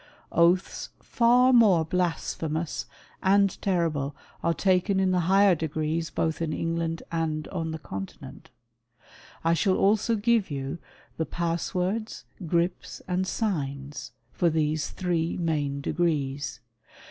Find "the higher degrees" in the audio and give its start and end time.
5.11-6.09